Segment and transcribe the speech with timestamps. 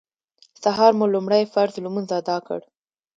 [0.63, 2.61] سهار مو لومړی فرض لمونځ اداء کړ.